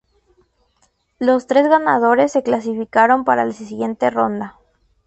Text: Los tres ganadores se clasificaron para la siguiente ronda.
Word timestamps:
Los 1.19 1.45
tres 1.45 1.67
ganadores 1.69 2.31
se 2.31 2.41
clasificaron 2.41 3.23
para 3.23 3.45
la 3.45 3.53
siguiente 3.53 4.09
ronda. 4.09 4.57